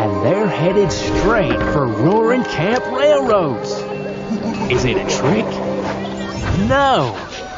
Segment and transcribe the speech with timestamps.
[0.00, 3.70] and they're headed straight for Roaring Camp Railroads.
[4.72, 5.44] Is it a trick?
[6.66, 7.14] No,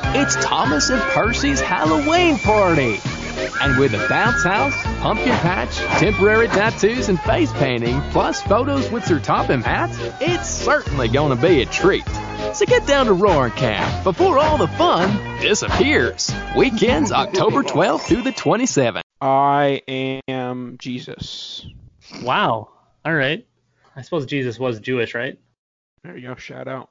[0.07, 2.99] it's Thomas and Percy's Halloween party.
[3.61, 9.05] And with a bounce house, pumpkin patch, temporary tattoos, and face painting, plus photos with
[9.05, 12.09] Sir Topham hats, it's certainly gonna be a treat.
[12.55, 16.35] So get down to Roaring Camp before all the fun disappears.
[16.57, 19.03] Weekends October 12th through the 27th.
[19.21, 19.83] I
[20.27, 21.65] am Jesus.
[22.21, 22.69] Wow.
[23.05, 23.47] All right.
[23.97, 25.39] I suppose Jesus was Jewish, right?
[26.05, 26.35] There you go.
[26.37, 26.91] Shout out.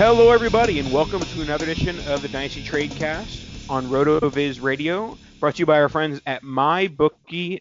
[0.00, 5.56] Hello, everybody, and welcome to another edition of the Dynasty Tradecast on RotoViz Radio, brought
[5.56, 7.60] to you by our friends at mybookie.ag.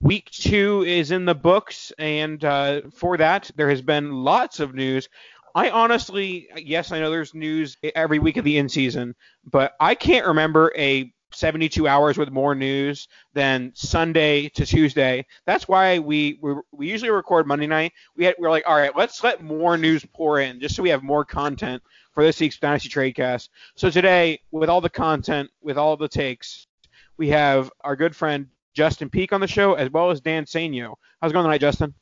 [0.00, 4.74] Week two is in the books, and uh, for that, there has been lots of
[4.74, 5.08] news.
[5.54, 9.14] I honestly, yes, I know there's news every week of the in season,
[9.44, 15.26] but I can't remember a 72 hours with more news than Sunday to Tuesday.
[15.46, 17.92] That's why we we, we usually record Monday night.
[18.16, 20.90] We had, we're like, all right, let's let more news pour in just so we
[20.90, 23.48] have more content for this week's Dynasty Tradecast.
[23.76, 26.66] So today, with all the content, with all the takes,
[27.16, 30.94] we have our good friend Justin Peak on the show as well as Dan Sainio.
[31.20, 31.94] How's it going tonight, Justin?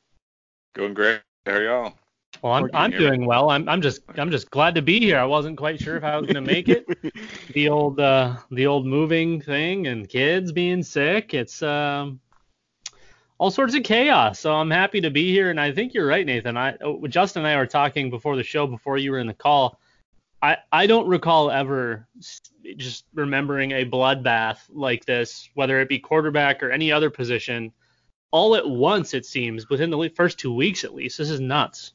[0.75, 1.21] Going great.
[1.47, 1.95] How are y'all?
[2.43, 3.51] Well, I'm, I'm doing well.
[3.51, 5.19] I'm, I'm just I'm just glad to be here.
[5.19, 6.87] I wasn't quite sure if I was going to make it.
[7.53, 11.35] the old uh, the old moving thing and kids being sick.
[11.35, 12.21] It's um,
[13.39, 14.41] all sorts of chaos.
[14.41, 15.51] So I'm happy to be here.
[15.51, 16.57] And I think you're right, Nathan.
[16.57, 19.35] I oh, Justin and I were talking before the show before you were in the
[19.35, 19.79] call.
[20.43, 22.07] I I don't recall ever
[22.77, 27.73] just remembering a bloodbath like this, whether it be quarterback or any other position,
[28.31, 29.15] all at once.
[29.15, 31.19] It seems within the first two weeks at least.
[31.19, 31.93] This is nuts.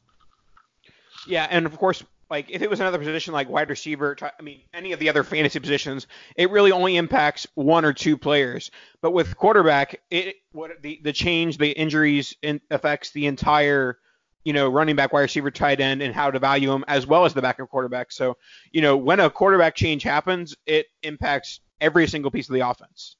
[1.28, 4.62] Yeah, and of course, like if it was another position like wide receiver, I mean
[4.74, 8.72] any of the other fantasy positions, it really only impacts one or two players.
[9.02, 14.00] But with quarterback, it what the the change, the injuries in, affects the entire
[14.46, 17.26] you know running back, wide receiver, tight end, and how to value them as well
[17.26, 18.12] as the backup quarterback.
[18.12, 18.38] So
[18.72, 23.18] you know when a quarterback change happens, it impacts every single piece of the offense.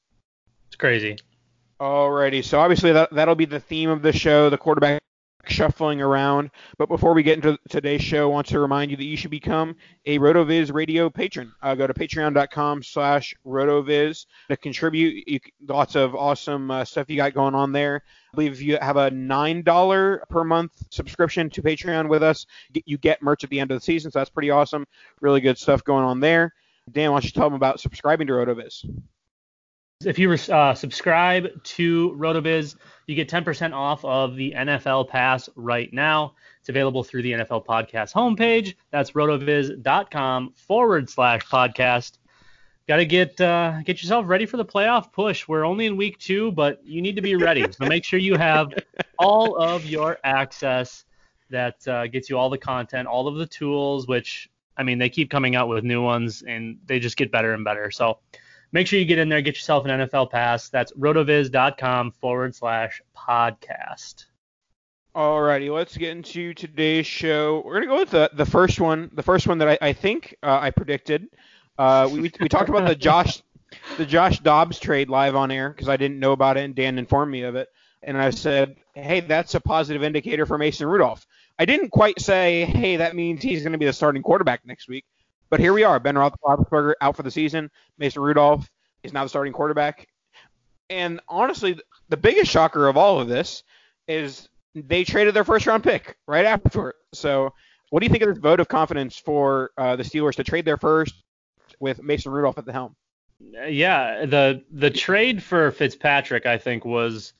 [0.68, 1.18] It's crazy.
[1.78, 5.02] Alrighty, so obviously that that'll be the theme of the show, the quarterback
[5.46, 6.50] shuffling around.
[6.78, 9.30] But before we get into today's show, I want to remind you that you should
[9.30, 11.52] become a RotoViz radio patron.
[11.62, 15.28] Uh, go to patreon.com slash RotoViz to contribute.
[15.28, 18.02] You, lots of awesome uh, stuff you got going on there.
[18.32, 22.46] I believe you have a $9 per month subscription to Patreon with us.
[22.86, 24.86] You get merch at the end of the season, so that's pretty awesome.
[25.20, 26.54] Really good stuff going on there.
[26.90, 28.86] Dan, why don't you tell them about subscribing to RotoViz?
[30.06, 32.76] If you uh, subscribe to RotoViz,
[33.06, 36.34] you get 10% off of the NFL Pass right now.
[36.60, 38.74] It's available through the NFL Podcast homepage.
[38.90, 42.18] That's rotoviz.com forward slash podcast.
[42.88, 45.46] Got to get uh, get yourself ready for the playoff push.
[45.46, 47.64] We're only in week two, but you need to be ready.
[47.70, 48.72] so make sure you have
[49.18, 51.04] all of your access
[51.50, 55.08] that uh, gets you all the content, all of the tools, which I mean they
[55.08, 57.90] keep coming out with new ones and they just get better and better.
[57.90, 58.18] So
[58.72, 60.68] make sure you get in there, get yourself an NFL pass.
[60.68, 64.24] That's rotoviz.com forward slash podcast.
[65.14, 67.62] Alrighty, let's get into today's show.
[67.64, 70.34] We're gonna go with the, the first one, the first one that I, I think
[70.42, 71.28] uh, I predicted.
[71.78, 73.42] Uh, we, we, we talked about the Josh
[73.98, 76.98] the Josh Dobbs trade live on air because I didn't know about it and Dan
[76.98, 77.68] informed me of it,
[78.02, 81.26] and I said, hey, that's a positive indicator for Mason Rudolph.
[81.58, 84.88] I didn't quite say, hey, that means he's going to be the starting quarterback next
[84.88, 85.04] week,
[85.52, 86.00] but here we are.
[86.00, 87.70] Ben Roethlisberger out for the season.
[87.98, 88.70] Mason Rudolph
[89.02, 90.08] is now the starting quarterback.
[90.88, 91.78] And honestly,
[92.08, 93.62] the biggest shocker of all of this
[94.08, 96.94] is they traded their first round pick right after.
[97.12, 97.52] So,
[97.90, 100.64] what do you think of this vote of confidence for uh, the Steelers to trade
[100.64, 101.22] their first
[101.80, 102.96] with Mason Rudolph at the helm?
[103.68, 107.34] Yeah, the the trade for Fitzpatrick, I think, was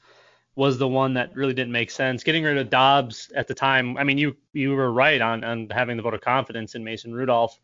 [0.55, 2.23] was the one that really didn't make sense.
[2.23, 5.71] Getting rid of Dobbs at the time, I mean, you you were right on on
[5.71, 7.59] having the vote of confidence in Mason Rudolph,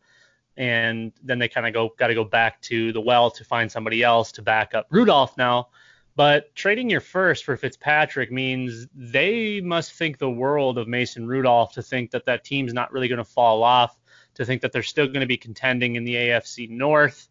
[0.59, 3.71] and then they kind of go got to go back to the well to find
[3.71, 5.69] somebody else to back up Rudolph now.
[6.17, 11.71] But trading your first for Fitzpatrick means they must think the world of Mason Rudolph
[11.73, 13.97] to think that that team's not really going to fall off,
[14.33, 17.29] to think that they're still going to be contending in the AFC North.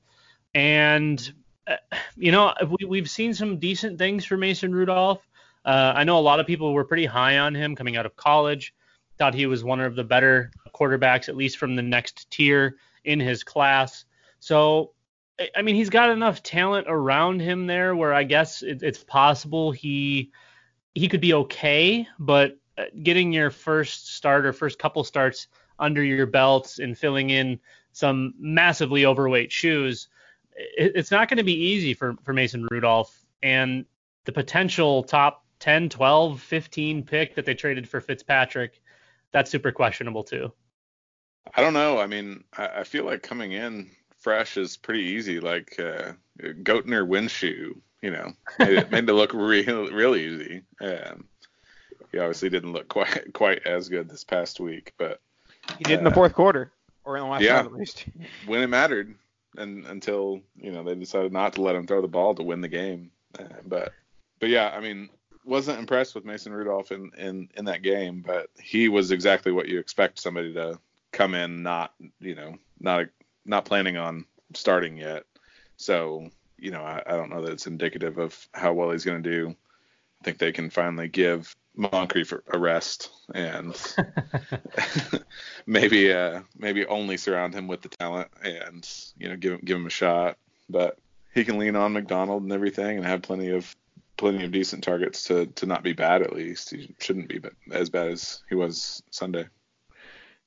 [0.54, 1.30] And,
[1.66, 1.76] uh,
[2.16, 5.20] you know, we, we've seen some decent things for Mason Rudolph.
[5.66, 8.16] Uh, I know a lot of people were pretty high on him coming out of
[8.16, 8.72] college,
[9.18, 12.76] thought he was one of the better quarterbacks, at least from the next tier
[13.08, 14.04] in his class.
[14.38, 14.92] So
[15.56, 19.70] I mean, he's got enough talent around him there where I guess it, it's possible
[19.70, 20.32] he
[20.94, 25.46] he could be okay, but uh, getting your first start or first couple starts
[25.78, 27.60] under your belts and filling in
[27.92, 30.08] some massively overweight shoes,
[30.56, 33.16] it, it's not going to be easy for, for Mason Rudolph.
[33.42, 33.84] And
[34.24, 38.80] the potential top 10, 12, 15 pick that they traded for Fitzpatrick,
[39.30, 40.52] that's super questionable too.
[41.54, 41.98] I don't know.
[41.98, 45.40] I mean, I, I feel like coming in, fresh is pretty easy.
[45.40, 46.12] Like uh,
[46.62, 47.04] Gardner
[48.00, 50.62] you know, made it, made it look real, real easy.
[50.80, 51.24] Um,
[52.12, 55.20] he obviously didn't look quite quite as good this past week, but
[55.76, 56.72] he did uh, in the uh, fourth quarter
[57.04, 58.06] or in the last yeah, at least.
[58.46, 59.14] when it mattered,
[59.56, 62.60] and until you know they decided not to let him throw the ball to win
[62.60, 63.10] the game.
[63.38, 63.92] Uh, but
[64.40, 65.10] but yeah, I mean,
[65.44, 69.68] wasn't impressed with Mason Rudolph in, in in that game, but he was exactly what
[69.68, 70.78] you expect somebody to
[71.12, 73.06] come in not you know not
[73.44, 74.24] not planning on
[74.54, 75.24] starting yet.
[75.76, 76.28] So,
[76.58, 79.30] you know, I, I don't know that it's indicative of how well he's going to
[79.30, 79.54] do.
[80.20, 83.74] I think they can finally give Moncrief a rest and
[85.66, 89.76] maybe uh, maybe only surround him with the talent and you know give him give
[89.76, 90.36] him a shot.
[90.68, 90.98] But
[91.34, 93.74] he can lean on McDonald and everything and have plenty of
[94.16, 96.70] plenty of decent targets to to not be bad at least.
[96.70, 97.40] He shouldn't be
[97.70, 99.46] as bad as he was Sunday.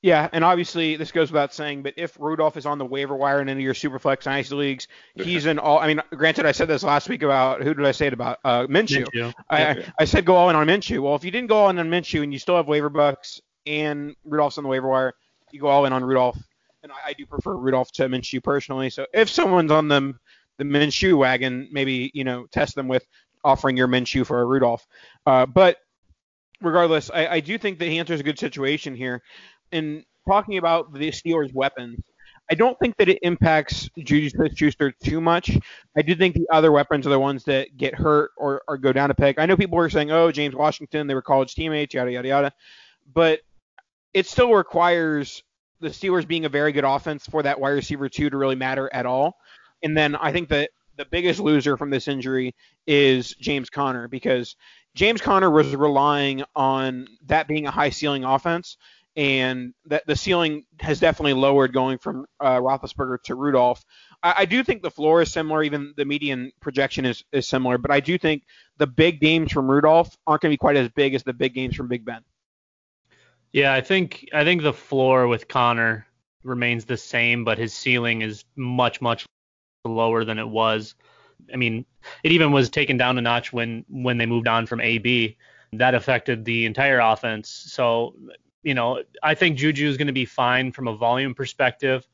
[0.04, 3.40] Yeah, and obviously this goes without saying, but if Rudolph is on the waiver wire
[3.40, 5.78] in any of your Superflex Dynasty leagues, he's in all.
[5.78, 8.40] I mean, granted, I said this last week about who did I say it about?
[8.44, 9.06] Uh, Minshew.
[9.14, 9.34] Minshew.
[9.48, 9.90] I, yeah.
[10.00, 11.04] I, said go all in on Minshew.
[11.04, 13.42] Well, if you didn't go all in on Minshew and you still have waiver bucks
[13.68, 15.14] and Rudolph's on the waiver wire,
[15.52, 16.38] you go all in on Rudolph.
[16.82, 18.90] And I, I do prefer Rudolph to Minshew personally.
[18.90, 20.16] So if someone's on the
[20.58, 23.06] the Minshew wagon, maybe you know test them with
[23.44, 24.86] offering your Minshew for a Rudolph.
[25.28, 25.78] Uh, but
[26.62, 29.22] regardless, I, I do think that he enters a good situation here.
[29.72, 32.00] And talking about the Steelers' weapons,
[32.50, 35.58] I don't think that it impacts Juju Smith-Schuster too much.
[35.96, 38.92] I do think the other weapons are the ones that get hurt or, or go
[38.92, 39.40] down a peg.
[39.40, 42.52] I know people were saying, "Oh, James Washington, they were college teammates, yada yada yada,"
[43.14, 43.40] but
[44.14, 45.44] it still requires
[45.80, 48.90] the Steelers being a very good offense for that wide receiver two to really matter
[48.94, 49.38] at all.
[49.82, 52.54] And then I think that the biggest loser from this injury
[52.86, 54.56] is James Conner because
[54.94, 58.78] James Conner was relying on that being a high ceiling offense
[59.16, 63.84] and that the ceiling has definitely lowered going from uh, Roethlisberger to Rudolph.
[64.24, 67.78] I, I, do think the floor is similar, even the median projection is, is similar,
[67.78, 68.44] but I do think
[68.78, 71.54] the big games from Rudolph aren't going to be quite as big as the big
[71.54, 72.22] games from Big Ben.
[73.52, 76.08] Yeah, I think I think the floor with Conner
[76.44, 79.26] remains the same, but his ceiling is much much
[79.84, 80.96] lower than it was.
[81.54, 81.86] I mean,
[82.24, 85.38] it even was taken down a notch when when they moved on from AB.
[85.74, 87.50] That affected the entire offense.
[87.50, 88.16] So
[88.64, 92.08] you know, I think Juju is going to be fine from a volume perspective.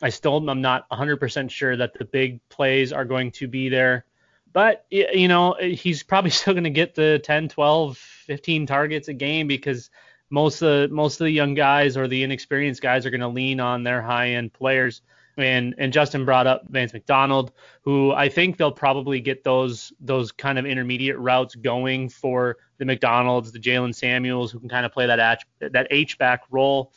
[0.00, 4.04] I still am not 100% sure that the big plays are going to be there.
[4.52, 9.12] But you know, he's probably still going to get the 10, 12, 15 targets a
[9.12, 9.90] game because
[10.30, 13.28] most of the, most of the young guys or the inexperienced guys are going to
[13.28, 15.02] lean on their high end players.
[15.38, 17.52] And and Justin brought up Vance McDonald,
[17.82, 22.84] who I think they'll probably get those those kind of intermediate routes going for the
[22.84, 26.92] McDonald's, the Jaylen Samuels, who can kind of play that H, that H back role.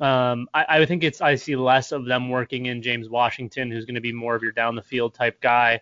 [0.00, 3.84] Um, I, I think it's I see less of them working in James Washington, who's
[3.84, 5.80] going to be more of your down the field type guy.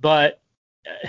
[0.00, 0.40] But
[0.86, 1.08] uh,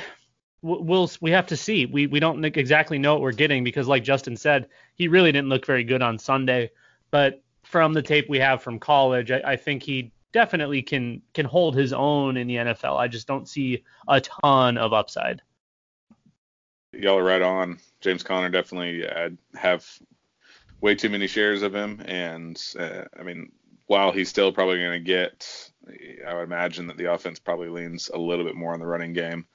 [0.61, 1.85] we'll we have to see.
[1.85, 5.49] We we don't exactly know what we're getting because, like Justin said, he really didn't
[5.49, 6.71] look very good on Sunday.
[7.09, 11.45] But from the tape we have from college, I, I think he definitely can can
[11.45, 12.97] hold his own in the NFL.
[12.97, 15.41] I just don't see a ton of upside.
[16.93, 17.79] Y'all are right on.
[18.01, 19.87] James Conner definitely uh, have
[20.81, 23.51] way too many shares of him, and uh, I mean,
[23.87, 25.71] while he's still probably going to get,
[26.27, 29.13] I would imagine that the offense probably leans a little bit more on the running
[29.13, 29.45] game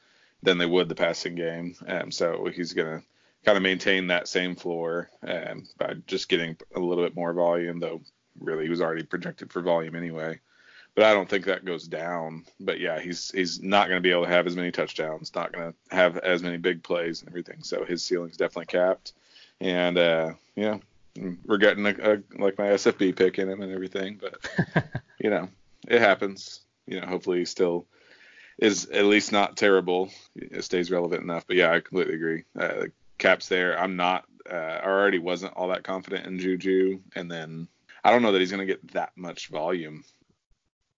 [0.43, 1.75] than they would the passing game.
[1.87, 3.07] Um, so he's going to
[3.45, 7.81] kind of maintain that same floor um, by just getting a little bit more volume,
[7.81, 8.03] though
[8.41, 10.39] really he was already projected for volume anyway.
[10.97, 12.47] But I don't think that goes down.
[12.59, 15.53] But yeah, he's he's not going to be able to have as many touchdowns, not
[15.53, 17.63] going to have as many big plays and everything.
[17.63, 19.13] So his ceiling's definitely capped.
[19.61, 20.79] And uh, yeah,
[21.45, 24.19] we're getting a, a, like my SFB pick in him and everything.
[24.21, 25.51] But you know,
[25.87, 26.63] it happens.
[26.87, 27.87] You know, hopefully he still
[28.59, 30.11] is at least not terrible.
[30.35, 31.47] It stays relevant enough.
[31.47, 32.45] But yeah, I completely agree.
[32.59, 32.87] Uh,
[33.19, 33.79] Caps there.
[33.79, 34.25] I'm not.
[34.51, 37.69] Uh, I already wasn't all that confident in Juju, and then
[38.05, 40.05] I don't know that he's going to get that much volume.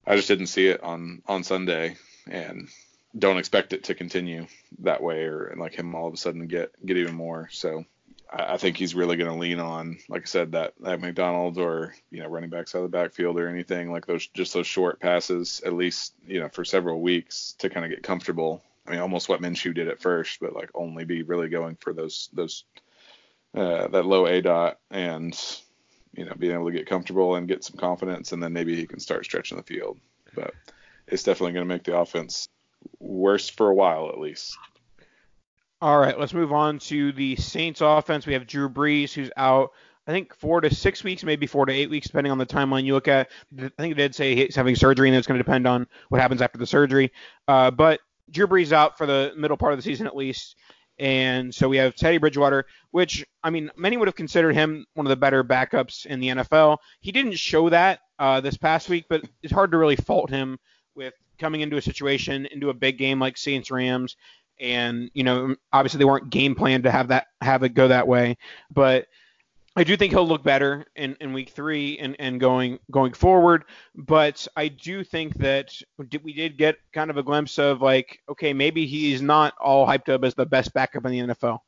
[0.08, 1.96] I just didn't see it on on Sunday,
[2.26, 2.68] and
[3.16, 4.46] don't expect it to continue
[4.80, 7.50] that way, or like him all of a sudden get get even more.
[7.52, 7.84] So
[8.30, 11.94] I think he's really going to lean on, like I said, that that McDonald or
[12.10, 14.98] you know running backs out of the backfield or anything like those, just those short
[14.98, 18.62] passes, at least you know for several weeks to kind of get comfortable.
[18.86, 21.92] I mean, almost what Minshew did at first, but like only be really going for
[21.92, 22.64] those those
[23.54, 25.38] uh, that low aDOT and
[26.14, 28.86] you know being able to get comfortable and get some confidence, and then maybe he
[28.86, 29.98] can start stretching the field.
[30.34, 30.54] But
[31.06, 32.48] it's definitely going to make the offense
[32.98, 34.56] worse for a while at least.
[35.80, 38.26] All right, let's move on to the Saints offense.
[38.26, 39.70] We have Drew Brees, who's out,
[40.08, 42.84] I think, four to six weeks, maybe four to eight weeks, depending on the timeline
[42.84, 43.30] you look at.
[43.56, 46.20] I think they did say he's having surgery, and it's going to depend on what
[46.20, 47.12] happens after the surgery.
[47.46, 48.00] Uh, but
[48.30, 50.56] Drew Brees out for the middle part of the season at least.
[50.98, 55.06] And so we have Teddy Bridgewater, which, I mean, many would have considered him one
[55.06, 56.78] of the better backups in the NFL.
[57.00, 60.58] He didn't show that uh, this past week, but it's hard to really fault him
[60.94, 64.16] with coming into a situation, into a big game like Saints Rams,
[64.60, 68.08] and you know obviously they weren't game planned to have that have it go that
[68.08, 68.36] way
[68.70, 69.06] but
[69.78, 73.64] I do think he'll look better in, in week three and, and going going forward,
[73.94, 75.72] but I do think that
[76.24, 80.08] we did get kind of a glimpse of like, okay, maybe he's not all hyped
[80.12, 81.60] up as the best backup in the NFL.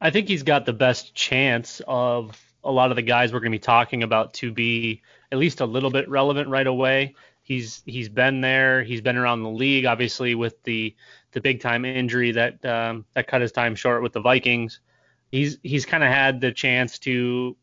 [0.00, 3.52] I think he's got the best chance of a lot of the guys we're going
[3.52, 7.14] to be talking about to be at least a little bit relevant right away.
[7.42, 8.82] He's he's been there.
[8.82, 10.96] He's been around the league, obviously with the
[11.32, 14.80] the big time injury that um, that cut his time short with the Vikings.
[15.36, 17.56] He's he's kind of had the chance to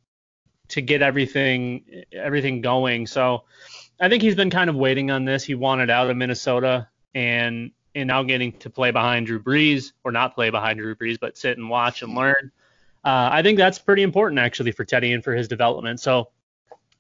[0.69, 3.07] to get everything everything going.
[3.07, 3.43] So
[3.99, 5.43] I think he's been kind of waiting on this.
[5.43, 10.11] He wanted out of Minnesota and and now getting to play behind Drew Brees or
[10.11, 12.51] not play behind Drew Brees, but sit and watch and learn.
[13.05, 15.99] Uh, I think that's pretty important actually for Teddy and for his development.
[15.99, 16.29] So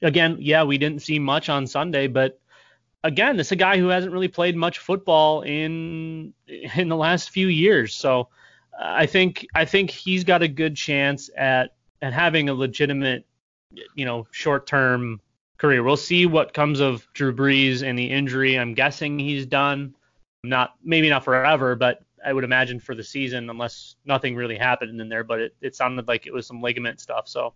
[0.01, 2.39] again, yeah, we didn't see much on Sunday, but
[3.03, 6.33] again, this is a guy who hasn't really played much football in
[6.75, 7.95] in the last few years.
[7.95, 8.29] So
[8.79, 13.25] I think I think he's got a good chance at at having a legitimate,
[13.95, 15.21] you know, short term
[15.57, 15.83] career.
[15.83, 18.59] We'll see what comes of Drew Brees and the injury.
[18.59, 19.95] I'm guessing he's done.
[20.43, 24.99] Not maybe not forever, but I would imagine for the season, unless nothing really happened
[24.99, 25.23] in there.
[25.23, 27.27] But it, it sounded like it was some ligament stuff.
[27.27, 27.53] So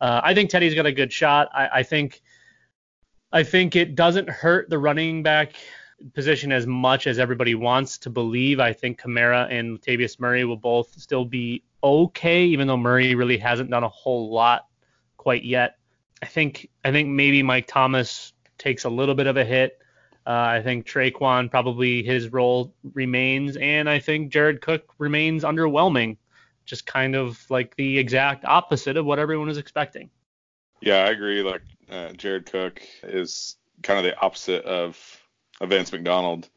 [0.00, 1.48] uh, I think Teddy's got a good shot.
[1.54, 2.22] I, I think
[3.32, 5.52] I think it doesn't hurt the running back
[6.14, 8.60] position as much as everybody wants to believe.
[8.60, 13.38] I think Kamara and Latavius Murray will both still be okay, even though Murray really
[13.38, 14.66] hasn't done a whole lot
[15.16, 15.76] quite yet.
[16.22, 19.78] I think I think maybe Mike Thomas takes a little bit of a hit.
[20.26, 26.16] Uh, I think Tre'Quan probably his role remains, and I think Jared Cook remains underwhelming,
[26.64, 30.10] just kind of like the exact opposite of what everyone was expecting.
[30.80, 31.42] Yeah, I agree.
[31.42, 34.98] Like uh, Jared Cook is kind of the opposite of,
[35.60, 36.48] of Vance McDonald,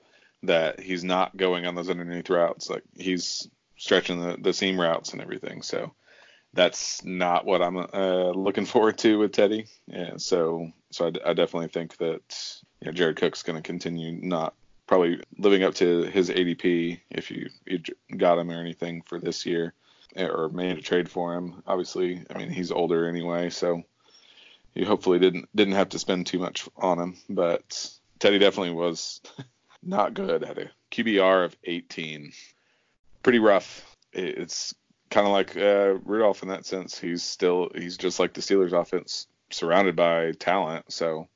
[0.43, 2.69] that he's not going on those underneath routes.
[2.69, 5.61] Like he's stretching the, the seam routes and everything.
[5.61, 5.93] So
[6.53, 9.65] that's not what I'm uh, looking forward to with Teddy.
[9.87, 14.11] Yeah, so so I, I definitely think that you know, Jared Cook's going to continue
[14.11, 14.53] not
[14.87, 17.79] probably living up to his ADP if you, you
[18.17, 19.73] got him or anything for this year
[20.17, 21.61] or made a trade for him.
[21.67, 23.83] Obviously, I mean he's older anyway, so
[24.73, 27.17] you hopefully didn't didn't have to spend too much on him.
[27.29, 29.21] But Teddy definitely was
[29.83, 32.31] not good at a QBR of 18.
[33.23, 33.85] Pretty rough.
[34.13, 34.73] It's
[35.09, 36.97] kind of like uh, Rudolph in that sense.
[36.97, 40.91] He's still he's just like the Steelers offense, surrounded by talent.
[40.91, 41.27] So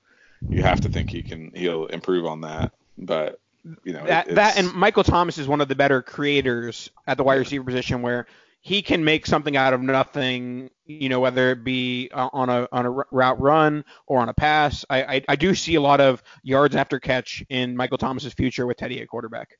[0.50, 2.74] you have to think he can he'll improve on that.
[2.98, 3.40] But
[3.84, 7.24] you know that that and Michael Thomas is one of the better creators at the
[7.24, 8.28] wide receiver position where
[8.64, 12.66] he can make something out of nothing, you know, whether it be uh, on a
[12.72, 14.86] on a route run or on a pass.
[14.90, 18.66] I, I, I do see a lot of yards after catch in Michael Thomas's future
[18.66, 19.58] with Teddy at quarterback.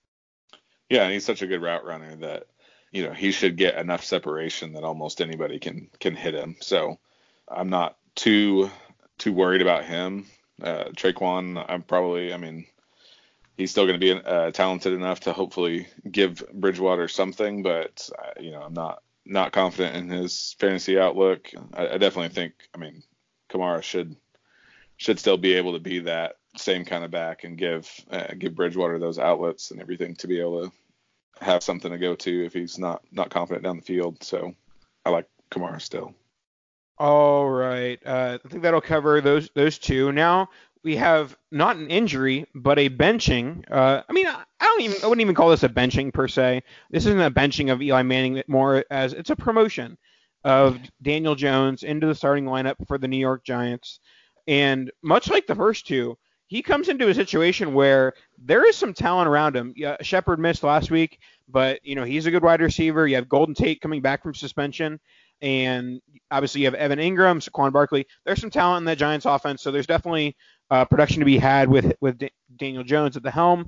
[0.90, 2.48] Yeah, and he's such a good route runner that
[2.94, 6.56] you know he should get enough separation that almost anybody can can hit him.
[6.62, 6.98] So
[7.50, 8.72] I'm not too
[9.18, 10.28] too worried about him.
[10.62, 12.66] Uh, Tre'Quan, I'm probably, I mean,
[13.58, 18.40] he's still going to be uh, talented enough to hopefully give Bridgewater something, but uh,
[18.40, 21.52] you know I'm not not confident in his fantasy outlook.
[21.74, 23.04] I, I, definitely think I mean
[23.50, 24.16] Kamara should
[24.98, 28.56] should still be able to be that same kind of back and give uh, give
[28.56, 30.72] Bridgewater those outlets and everything to be able to
[31.44, 34.24] have something to go to if he's not not confident down the field.
[34.24, 34.54] So
[35.06, 36.14] I like Kamara still.
[37.00, 40.12] All right, uh, I think that'll cover those those two.
[40.12, 40.50] Now
[40.84, 43.64] we have not an injury, but a benching.
[43.72, 46.64] Uh, I mean, I, don't even I wouldn't even call this a benching per se.
[46.92, 49.98] This isn't a benching of Eli Manning more as it's a promotion
[50.44, 54.00] of Daniel Jones into the starting lineup for the New York Giants.
[54.48, 58.94] And much like the first two, he comes into a situation where there is some
[58.94, 59.74] talent around him.
[59.76, 63.08] Yeah, Shepard missed last week, but you know he's a good wide receiver.
[63.08, 65.00] You have Golden Tate coming back from suspension,
[65.42, 68.06] and obviously you have Evan Engram, Saquon Barkley.
[68.26, 70.36] There's some talent in the Giants offense, so there's definitely
[70.74, 73.68] uh, production to be had with with D- Daniel Jones at the helm.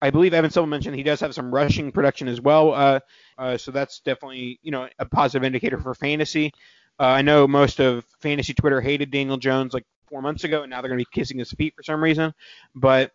[0.00, 3.00] I believe Evan Silva mentioned he does have some rushing production as well, uh,
[3.38, 6.52] uh, so that's definitely you know a positive indicator for fantasy.
[7.00, 10.70] Uh, I know most of fantasy Twitter hated Daniel Jones like four months ago, and
[10.70, 12.32] now they're going to be kissing his feet for some reason.
[12.76, 13.10] But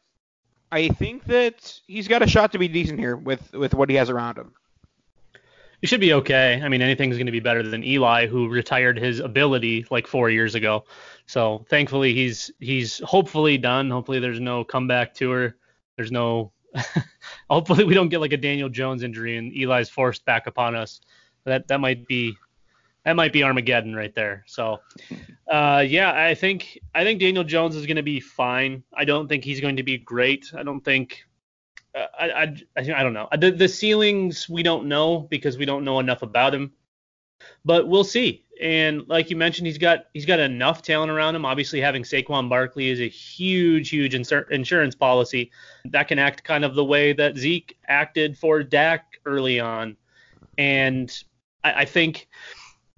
[0.70, 3.96] I think that he's got a shot to be decent here with with what he
[3.96, 4.54] has around him
[5.82, 6.62] he should be okay.
[6.62, 10.30] I mean, anything's going to be better than Eli, who retired his ability like four
[10.30, 10.86] years ago.
[11.26, 13.90] So thankfully, he's he's hopefully done.
[13.90, 15.56] Hopefully, there's no comeback tour.
[15.96, 16.52] There's no.
[17.50, 21.02] hopefully, we don't get like a Daniel Jones injury and Eli's forced back upon us.
[21.46, 22.36] That that might be
[23.06, 24.44] that might be Armageddon right there.
[24.48, 24.80] So,
[25.50, 28.84] uh, yeah, I think I think Daniel Jones is going to be fine.
[28.94, 30.52] I don't think he's going to be great.
[30.56, 31.26] I don't think
[31.96, 32.44] Uh, I, I,
[32.78, 33.28] I, I don't know.
[33.32, 36.72] Uh, the, the ceilings we don't know because we don't know enough about him,
[37.66, 38.46] but we'll see.
[38.62, 41.46] And like you mentioned, he's got he's got enough talent around him.
[41.46, 45.52] Obviously, having Saquon Barkley is a huge, huge insur- insurance policy
[45.86, 49.96] that can act kind of the way that Zeke acted for Dak early on.
[50.58, 51.12] And
[51.64, 52.28] I, I think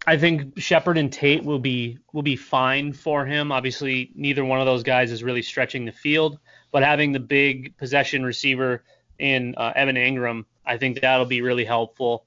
[0.08, 3.52] I think Shepard and Tate will be will be fine for him.
[3.52, 6.40] Obviously, neither one of those guys is really stretching the field
[6.72, 8.84] but having the big possession receiver
[9.20, 12.26] in uh, Evan Engram, I think that'll be really helpful.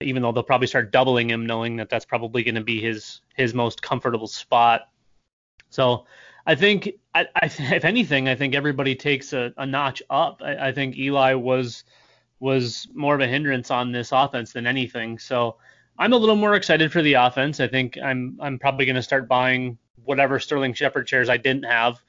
[0.00, 3.20] Even though they'll probably start doubling him, knowing that that's probably going to be his
[3.36, 4.88] his most comfortable spot.
[5.70, 6.06] So
[6.46, 10.42] I think, I, I, if anything, I think everybody takes a, a notch up.
[10.44, 11.84] I, I, think Eli was
[12.40, 15.18] was more of a hindrance on this offense than anything.
[15.18, 15.56] So
[15.98, 17.60] I'm a little more excited for the offense.
[17.60, 21.64] I think I'm I'm probably going to start buying whatever Sterling Shepard chairs I didn't
[21.64, 22.02] have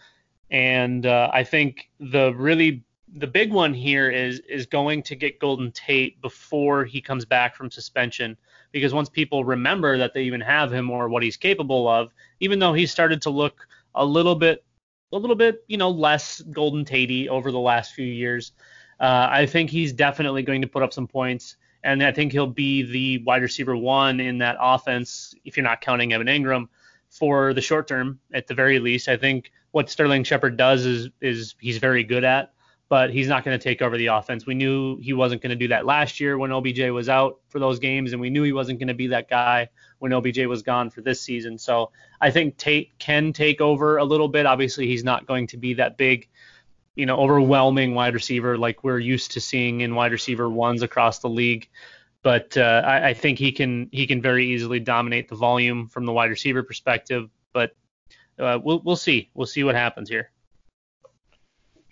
[0.54, 2.84] and uh, I think the really
[3.16, 7.56] the big one here is is going to get Golden Tate before he comes back
[7.56, 8.38] from suspension
[8.72, 12.60] because once people remember that they even have him or what he's capable of, even
[12.60, 14.64] though he started to look a little bit
[15.12, 18.52] a little bit you know less Golden Tatey over the last few years,
[19.00, 21.58] uh, I think he's definitely going to put up some points.
[21.86, 25.82] And I think he'll be the wide receiver one in that offense, if you're not
[25.82, 26.70] counting Evan Engram,
[27.10, 29.10] for the short term at the very least.
[29.10, 32.54] I think what Sterling Shepard does is is he's very good at,
[32.90, 34.46] but he's not going to take over the offense.
[34.46, 37.58] We knew he wasn't going to do that last year when OBJ was out for
[37.58, 40.62] those games, and we knew he wasn't going to be that guy when OBJ was
[40.62, 41.58] gone for this season.
[41.58, 41.90] So
[42.22, 44.46] I think Tate can take over a little bit.
[44.46, 46.30] Obviously, he's not going to be that big,
[46.94, 51.18] you know, overwhelming wide receiver like we're used to seeing in wide receiver ones across
[51.18, 51.68] the league.
[52.22, 56.06] But uh, I, I think he can he can very easily dominate the volume from
[56.06, 57.32] the wide receiver perspective.
[57.54, 57.76] But
[58.40, 59.30] uh, we'll we'll see.
[59.34, 60.30] We'll see what happens here.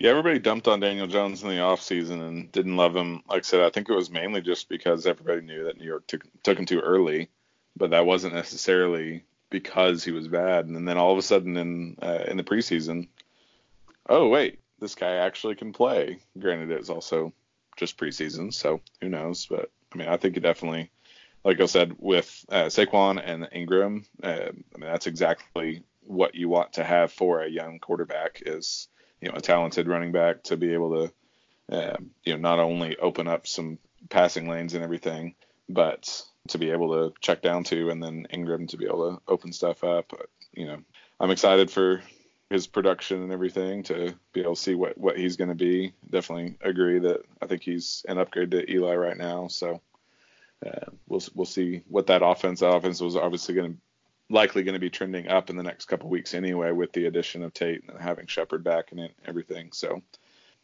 [0.01, 3.21] Yeah, everybody dumped on Daniel Jones in the offseason and didn't love him.
[3.29, 6.07] Like I said, I think it was mainly just because everybody knew that New York
[6.07, 7.29] took took him too early,
[7.77, 10.65] but that wasn't necessarily because he was bad.
[10.65, 13.09] And then all of a sudden in uh, in the preseason,
[14.09, 16.17] oh wait, this guy actually can play.
[16.39, 17.31] Granted, it's also
[17.77, 19.45] just preseason, so who knows?
[19.45, 20.89] But I mean, I think it definitely,
[21.43, 26.49] like I said, with uh, Saquon and Engram, uh, I mean, that's exactly what you
[26.49, 28.87] want to have for a young quarterback is
[29.21, 31.07] you know a talented running back to be able
[31.69, 33.77] to uh, you know not only open up some
[34.09, 35.35] passing lanes and everything,
[35.69, 39.21] but to be able to check down to, and then Engram to be able to
[39.27, 40.11] open stuff up.
[40.53, 40.77] You know,
[41.19, 42.01] I'm excited for
[42.49, 45.93] his production and everything to be able to see what what he's going to be.
[46.09, 49.47] Definitely agree that I think he's an upgrade to Eli right now.
[49.47, 49.81] So
[50.65, 52.59] uh, we'll we'll see what that offense.
[52.59, 53.77] That offense was obviously going to
[54.31, 57.43] likely going to be trending up in the next couple weeks anyway with the addition
[57.43, 59.71] of Tate and having Shepard back and everything.
[59.71, 60.01] So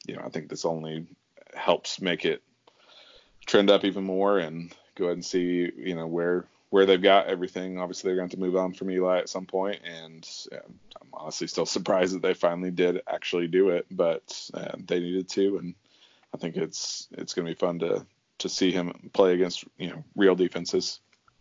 [0.08, 1.06] you know I think this only
[1.54, 2.42] helps make it
[3.46, 7.28] trend up even more and go ahead and see you know where where they've got
[7.28, 7.80] everything.
[7.80, 11.66] Obviously, they're going to move on from Eli at some point, and I'm honestly still
[11.78, 15.76] surprised that they finally did actually do it, but uh, they needed to, and
[16.34, 18.06] I think it's it's going to be fun to
[18.40, 21.00] to see him play against you know real defenses.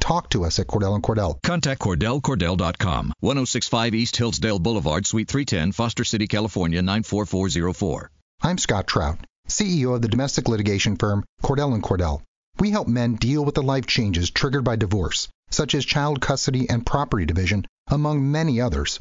[0.00, 1.40] talk to us at Cordell and Cordell.
[1.42, 8.10] Contact CordellCordell.com, 1065 East Hillsdale Boulevard, Suite 310, Foster City, California 94404.
[8.42, 12.22] I'm Scott Trout, CEO of the domestic litigation firm Cordell and Cordell.
[12.58, 16.68] We help men deal with the life changes triggered by divorce, such as child custody
[16.68, 18.98] and property division, among many others.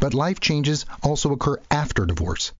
[0.00, 2.52] But life changes also occur after divorce.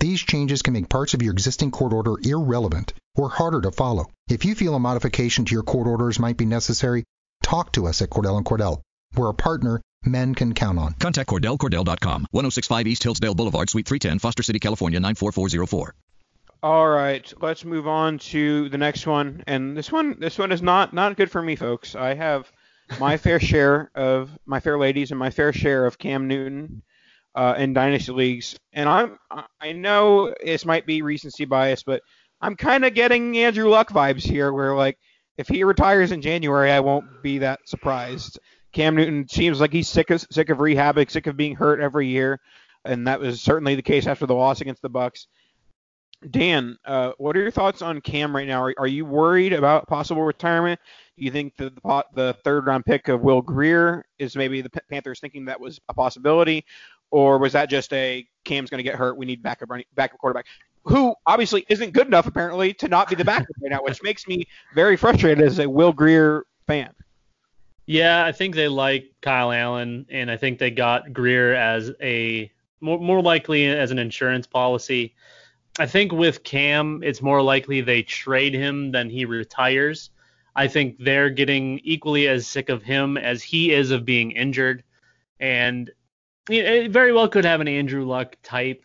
[0.00, 4.10] These changes can make parts of your existing court order irrelevant or harder to follow.
[4.28, 7.04] If you feel a modification to your court orders might be necessary,
[7.44, 8.80] talk to us at Cordell and Cordell.
[9.14, 10.94] We're a partner men can count on.
[10.94, 15.94] Contact CordellCordell.com, 1065 East Hillsdale Boulevard, Suite 310, Foster City, California 94404.
[16.62, 20.62] All right, let's move on to the next one, and this one, this one is
[20.62, 21.94] not not good for me, folks.
[21.94, 22.50] I have
[22.98, 26.82] my fair share of my fair ladies and my fair share of Cam Newton
[27.34, 29.18] uh, in dynasty leagues, and I'm
[29.60, 32.00] I know this might be recency bias, but
[32.40, 34.98] I'm kind of getting Andrew Luck vibes here, where like
[35.36, 38.38] if he retires in January, I won't be that surprised.
[38.72, 42.08] Cam Newton seems like he's sick of sick of rehabbing, sick of being hurt every
[42.08, 42.40] year,
[42.84, 45.26] and that was certainly the case after the loss against the Bucs.
[46.30, 48.62] Dan, uh, what are your thoughts on Cam right now?
[48.62, 50.80] Are, are you worried about possible retirement?
[51.18, 54.70] Do you think the, the, the third round pick of Will Grier is maybe the
[54.90, 56.64] Panthers thinking that was a possibility,
[57.10, 59.16] or was that just a Cam's going to get hurt?
[59.16, 60.46] We need backup running backup quarterback,
[60.84, 64.26] who obviously isn't good enough apparently to not be the backup right now, which makes
[64.26, 66.90] me very frustrated as a Will Grier fan.
[67.86, 72.50] Yeah, I think they like Kyle Allen, and I think they got Grier as a
[72.80, 75.14] more, more likely as an insurance policy.
[75.78, 80.10] I think with Cam, it's more likely they trade him than he retires.
[80.56, 84.84] I think they're getting equally as sick of him as he is of being injured,
[85.40, 85.90] and
[86.48, 88.84] it very well could have an Andrew Luck type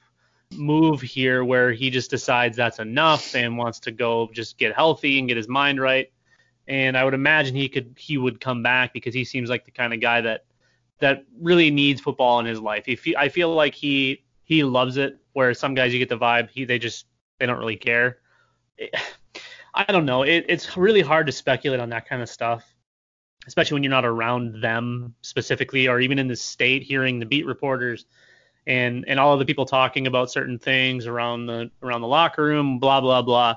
[0.56, 5.20] move here where he just decides that's enough and wants to go just get healthy
[5.20, 6.12] and get his mind right.
[6.68, 9.72] And I would imagine he could he would come back because he seems like the
[9.72, 10.46] kind of guy that
[11.00, 12.86] that really needs football in his life.
[12.86, 15.18] He, I feel like he he loves it.
[15.34, 17.06] Where some guys you get the vibe he they just
[17.40, 18.18] they don't really care.
[18.78, 18.94] It,
[19.74, 20.24] I don't know.
[20.24, 22.66] It, it's really hard to speculate on that kind of stuff,
[23.48, 27.46] especially when you're not around them specifically, or even in the state, hearing the beat
[27.46, 28.06] reporters
[28.70, 32.44] and and all of the people talking about certain things around the around the locker
[32.44, 33.56] room, blah blah blah.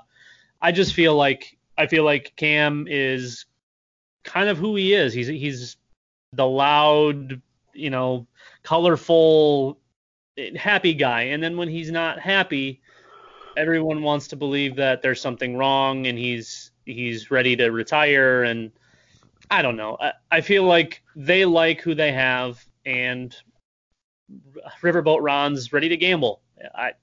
[0.60, 3.44] I just feel like I feel like Cam is
[4.24, 5.12] kind of who he is.
[5.12, 5.76] He's he's
[6.32, 7.42] the loud,
[7.74, 8.26] you know,
[8.62, 9.78] colorful,
[10.56, 12.80] happy guy, and then when he's not happy,
[13.54, 18.72] everyone wants to believe that there's something wrong and he's he's ready to retire and
[19.50, 19.98] I don't know.
[20.00, 23.36] I, I feel like they like who they have and
[24.80, 26.42] Riverboat Ron's ready to gamble.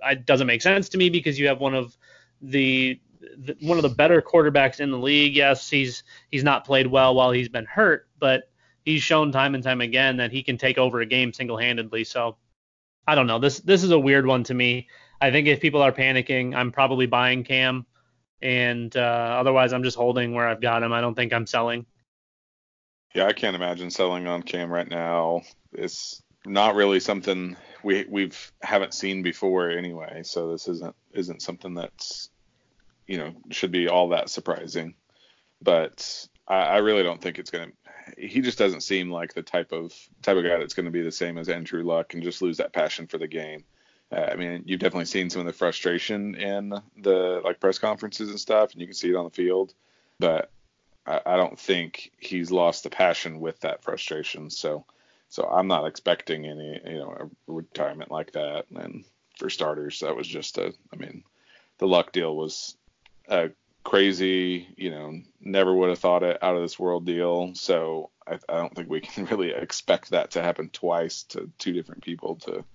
[0.01, 1.97] I, doesn't make sense to me because you have one of
[2.41, 2.99] the,
[3.37, 5.35] the, one of the better quarterbacks in the league.
[5.35, 8.49] Yes, he's he's not played well while he's been hurt, but
[8.85, 12.05] he's shown time and time again that he can take over a game single-handedly.
[12.05, 12.37] So
[13.05, 13.39] I don't know.
[13.39, 14.87] This this is a weird one to me.
[15.19, 17.85] I think if people are panicking, I'm probably buying Cam,
[18.41, 18.99] and uh,
[19.39, 20.93] otherwise I'm just holding where I've got him.
[20.93, 21.85] I don't think I'm selling.
[23.13, 25.41] Yeah, I can't imagine selling on Cam right now.
[25.73, 30.21] It's not really something we we've haven't seen before anyway.
[30.23, 32.29] So this isn't isn't something that's
[33.07, 34.95] you know should be all that surprising.
[35.61, 37.71] But I, I really don't think it's to
[38.17, 41.01] he just doesn't seem like the type of type of guy that's going to be
[41.01, 43.63] the same as Andrew Luck and just lose that passion for the game.
[44.11, 48.29] Uh, I mean, you've definitely seen some of the frustration in the like press conferences
[48.29, 49.73] and stuff, and you can see it on the field.
[50.17, 50.51] But
[51.05, 54.49] I, I don't think he's lost the passion with that frustration.
[54.49, 54.85] So,
[55.29, 58.65] so I'm not expecting any, you know, a retirement like that.
[58.75, 59.05] And
[59.37, 61.23] for starters, that was just a, I mean,
[61.77, 62.75] the luck deal was
[63.27, 63.51] a
[63.83, 67.53] crazy, you know, never would have thought it out of this world deal.
[67.53, 71.73] So I, I don't think we can really expect that to happen twice to two
[71.73, 72.65] different people to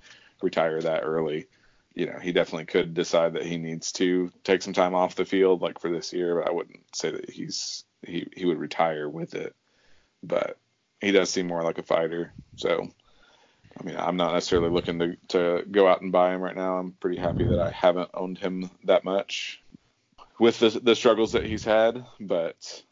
[0.41, 1.49] retire that early.
[1.93, 5.25] You know, he definitely could decide that he needs to take some time off the
[5.25, 6.41] field, like for this year.
[6.41, 9.55] But I wouldn't say that he's he he would retire with it.
[10.23, 10.57] But
[11.05, 12.33] he does seem more like a fighter.
[12.57, 12.89] So,
[13.79, 16.79] I mean, I'm not necessarily looking to to go out and buy him right now.
[16.79, 19.63] I'm pretty happy that I haven't owned him that much
[20.39, 22.05] with the the struggles that he's had.
[22.21, 22.83] But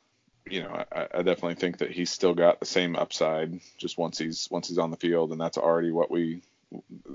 [0.47, 4.19] you know, I, I definitely think that he's still got the same upside just once
[4.19, 6.43] he's once he's on the field, and that's already what we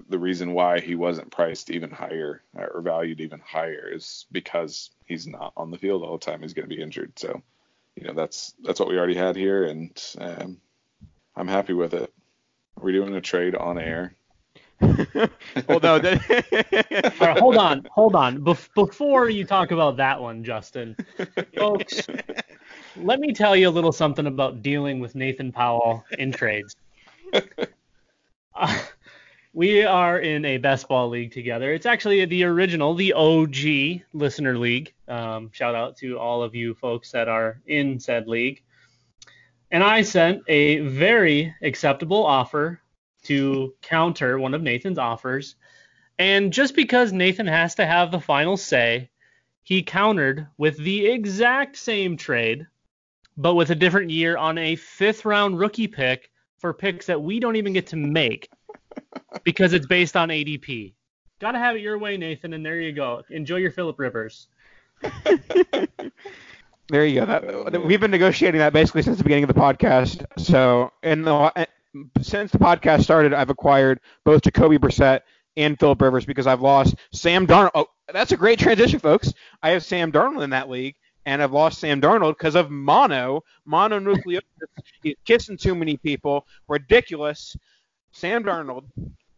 [0.09, 5.27] the reason why he wasn't priced even higher or valued even higher is because he's
[5.27, 6.41] not on the field all the time.
[6.41, 7.17] He's going to be injured.
[7.17, 7.41] So,
[7.95, 10.61] you know, that's that's what we already had here, and um,
[11.37, 12.11] I'm happy with it.
[12.77, 14.15] Are we doing a trade on air?
[14.81, 15.99] well, no.
[15.99, 17.15] That...
[17.21, 18.39] All right, hold on, hold on.
[18.39, 20.95] Bef- before you talk about that one, Justin,
[21.55, 22.07] folks,
[22.97, 26.75] let me tell you a little something about dealing with Nathan Powell in trades.
[28.59, 28.75] Uh,
[29.53, 31.71] we are in a best ball league together.
[31.71, 34.91] It's actually the original, the OG listener league.
[35.07, 38.63] Um, shout out to all of you folks that are in said league.
[39.71, 42.81] And I sent a very acceptable offer
[43.23, 45.55] to counter one of Nathan's offers.
[46.17, 49.09] And just because Nathan has to have the final say,
[49.63, 52.65] he countered with the exact same trade,
[53.35, 57.39] but with a different year on a fifth round rookie pick for picks that we
[57.39, 58.49] don't even get to make
[59.43, 60.93] because it's based on ADP.
[61.39, 63.21] Gotta have it your way, Nathan, and there you go.
[63.29, 64.47] Enjoy your Philip Rivers.
[66.89, 67.25] there you go.
[67.25, 70.25] That, we've been negotiating that basically since the beginning of the podcast.
[70.37, 71.65] So, in the uh,
[72.21, 75.21] since the podcast started, I've acquired both Jacoby Brissett
[75.55, 77.71] and Philip Rivers because I've lost Sam Darnold.
[77.73, 79.33] Oh, that's a great transition, folks.
[79.61, 80.95] I have Sam Darnold in that league,
[81.25, 84.41] and I've lost Sam Darnold because of mono, mononucleosis.
[85.03, 86.45] He's kissing too many people.
[86.67, 87.57] Ridiculous.
[88.11, 88.85] Sam Darnold,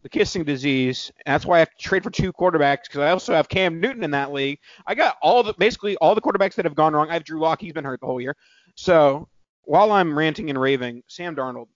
[0.02, 1.10] the kissing disease.
[1.26, 4.02] That's why I have to trade for two quarterbacks because I also have Cam Newton
[4.02, 4.58] in that league.
[4.86, 7.10] I got all the basically all the quarterbacks that have gone wrong.
[7.10, 7.60] I have Drew Lock.
[7.60, 8.36] He's been hurt the whole year.
[8.76, 9.28] So
[9.64, 11.68] while I'm ranting and raving, Sam Darnold,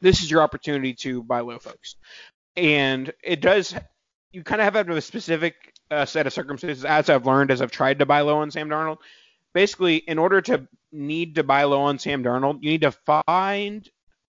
[0.00, 1.96] this is your opportunity to buy low, folks.
[2.56, 3.74] And it does.
[4.32, 5.54] You kind of have a specific
[5.90, 8.68] uh, set of circumstances, as I've learned as I've tried to buy low on Sam
[8.68, 8.98] Darnold.
[9.54, 12.92] Basically, in order to need to buy low on Sam Darnold, you need to
[13.26, 13.88] find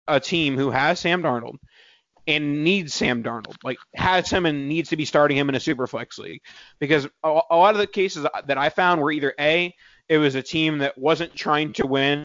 [0.06, 1.56] a team who has Sam Darnold
[2.28, 5.60] and needs Sam Darnold, like has him and needs to be starting him in a
[5.60, 6.42] super flex league,
[6.78, 9.74] because a, a lot of the cases that I found were either a
[10.08, 12.24] it was a team that wasn't trying to win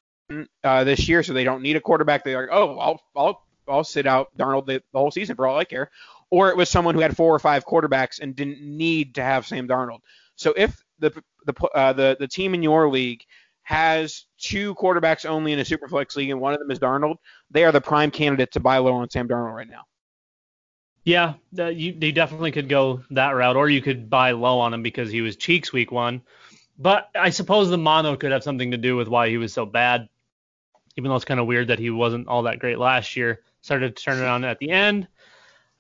[0.64, 2.24] uh, this year, so they don't need a quarterback.
[2.24, 5.58] They're like, oh, I'll I'll I'll sit out Darnold the, the whole season for all
[5.58, 5.90] I care,
[6.30, 9.48] or it was someone who had four or five quarterbacks and didn't need to have
[9.48, 10.00] Sam Darnold.
[10.36, 11.12] So if the
[11.46, 13.24] the uh, the the team in your league
[13.66, 17.16] has two quarterbacks only in a superflex league, and one of them is Darnold,
[17.50, 19.84] they are the prime candidate to buy low on Sam Darnold right now.
[21.04, 24.84] Yeah, you, you definitely could go that route, or you could buy low on him
[24.84, 26.22] because he was cheeks week one.
[26.78, 29.66] But I suppose the mono could have something to do with why he was so
[29.66, 30.08] bad.
[30.96, 33.96] Even though it's kind of weird that he wasn't all that great last year, started
[33.96, 35.08] to turn it on at the end.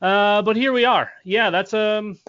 [0.02, 1.12] Uh, but here we are.
[1.24, 2.20] Yeah, that's um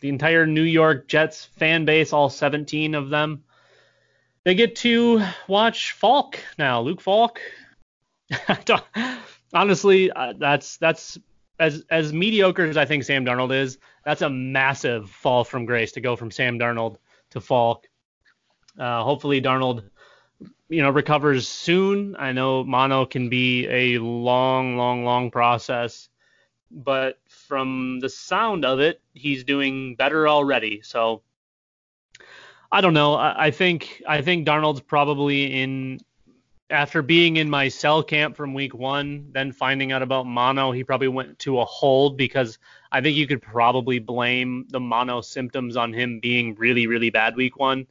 [0.00, 3.44] the entire New York Jets fan base, all 17 of them
[4.44, 7.40] they get to watch Falk now, Luke Falk.
[9.54, 11.18] Honestly, uh, that's that's
[11.62, 13.78] as as mediocre as I think Sam Darnold is.
[14.04, 16.96] That's a massive fall from grace to go from Sam Darnold
[17.30, 17.88] to Falk.
[18.76, 19.84] Uh, hopefully, Darnold,
[20.68, 22.16] you know, recovers soon.
[22.18, 26.08] I know mono can be a long, long, long process,
[26.70, 30.82] but from the sound of it, he's doing better already.
[30.82, 31.22] So
[32.72, 33.14] I don't know.
[33.14, 36.00] I, I think I think Darnold's probably in
[36.72, 40.82] after being in my sell camp from week one, then finding out about mono, he
[40.82, 42.58] probably went to a hold because
[42.90, 47.36] I think you could probably blame the mono symptoms on him being really, really bad
[47.36, 47.86] week one.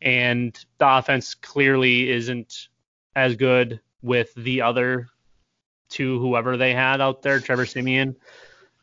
[0.00, 2.68] And the offense clearly isn't
[3.14, 5.08] as good with the other
[5.88, 8.16] two, whoever they had out there, Trevor Siemian.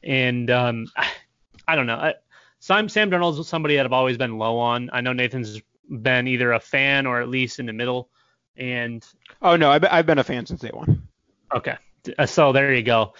[0.03, 0.88] And um,
[1.67, 1.95] I don't know.
[1.95, 2.13] I,
[2.60, 4.89] Sam, Sam Darnold's somebody that I've always been low on.
[4.91, 8.10] I know Nathan's been either a fan or at least in the middle.
[8.57, 9.05] And
[9.41, 11.07] oh no, I've, I've been a fan since day one.
[11.53, 11.75] Okay,
[12.17, 13.13] uh, so there you go.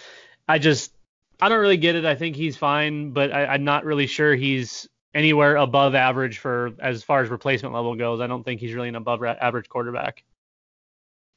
[0.48, 0.92] I just
[1.40, 2.04] I don't really get it.
[2.04, 6.72] I think he's fine, but I, I'm not really sure he's anywhere above average for
[6.80, 8.20] as far as replacement level goes.
[8.20, 10.24] I don't think he's really an above average quarterback.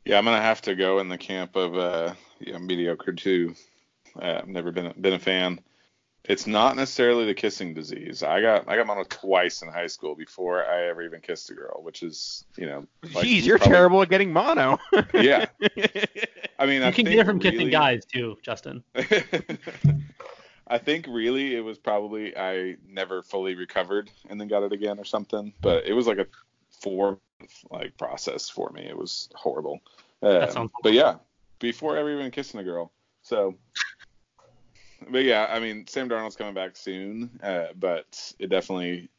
[0.05, 3.55] Yeah, I'm gonna have to go in the camp of uh, yeah, mediocre too.
[4.19, 5.59] Uh, I've never been been a fan.
[6.25, 8.21] It's not necessarily the kissing disease.
[8.21, 11.55] I got I got mono twice in high school before I ever even kissed a
[11.55, 12.85] girl, which is you know.
[13.13, 14.77] Like Jeez, you're probably, terrible at getting mono.
[15.15, 15.47] yeah.
[16.59, 18.83] I mean, you I can get it from really, kissing guys too, Justin.
[20.67, 24.99] I think really it was probably I never fully recovered and then got it again
[24.99, 26.27] or something, but it was like a
[26.81, 27.17] four
[27.71, 28.83] like process for me.
[28.83, 29.81] It was horrible.
[30.21, 31.15] Uh, but yeah,
[31.57, 32.91] before ever even kissing a girl.
[33.23, 33.55] So
[35.09, 39.09] but yeah, I mean, Sam Darnold's coming back soon, uh, but it definitely,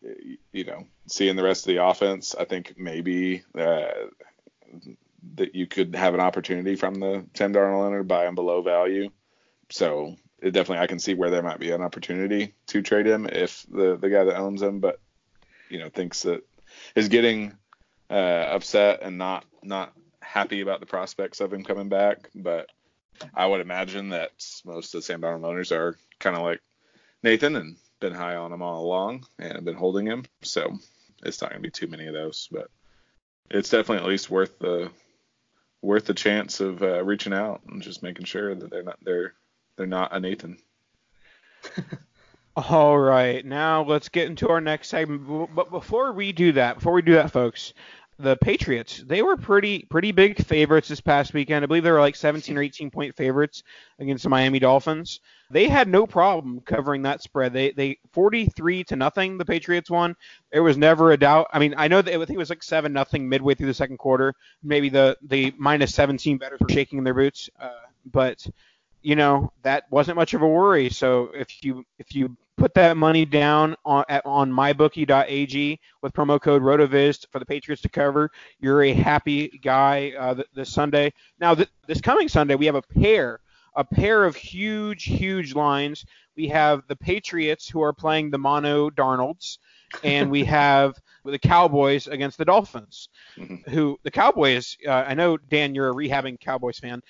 [0.52, 3.90] you know, seeing the rest of the offense, I think maybe uh,
[5.34, 8.62] that you could have an opportunity from the Sam Darnold owner to buy him below
[8.62, 9.10] value.
[9.70, 13.26] So it definitely, I can see where there might be an opportunity to trade him
[13.30, 15.00] if the the guy that owns him, but
[15.68, 16.42] you know, thinks that
[16.94, 17.56] is getting
[18.10, 18.14] uh,
[18.50, 22.68] upset and not not happy about the prospects of him coming back, but
[23.34, 24.30] I would imagine that
[24.64, 26.60] most of the Sam Darnold owners are kind of like
[27.22, 30.24] Nathan and been high on him all along and have been holding him.
[30.42, 30.78] So
[31.24, 32.68] it's not going to be too many of those, but
[33.50, 34.90] it's definitely at least worth the
[35.80, 39.34] worth the chance of uh, reaching out and just making sure that they're not they're
[39.76, 40.58] they're not a Nathan.
[42.56, 45.54] All right, now let's get into our next segment.
[45.54, 47.72] But before we do that, before we do that, folks,
[48.22, 51.64] the Patriots, they were pretty pretty big favorites this past weekend.
[51.64, 53.64] I believe they were like 17 or 18 point favorites
[53.98, 55.20] against the Miami Dolphins.
[55.50, 57.52] They had no problem covering that spread.
[57.52, 60.14] They they 43 to nothing the Patriots won.
[60.52, 61.48] There was never a doubt.
[61.52, 63.74] I mean, I know that I think it was like 7 nothing midway through the
[63.74, 64.34] second quarter.
[64.62, 67.70] Maybe the the minus 17 bettors were shaking in their boots, uh,
[68.10, 68.46] but
[69.02, 70.90] you know that wasn't much of a worry.
[70.90, 76.40] So if you if you put that money down on at, on mybookie.ag with promo
[76.40, 78.30] code RotoViz for the Patriots to cover.
[78.60, 81.12] You're a happy guy uh, th- this Sunday.
[81.40, 83.40] Now, th- this coming Sunday, we have a pair,
[83.74, 86.04] a pair of huge, huge lines.
[86.36, 89.58] We have the Patriots who are playing the Mono Darnolds,
[90.02, 93.08] and we have the Cowboys against the Dolphins.
[93.36, 93.70] Mm-hmm.
[93.70, 94.76] Who the Cowboys?
[94.86, 97.02] Uh, I know Dan, you're a rehabbing Cowboys fan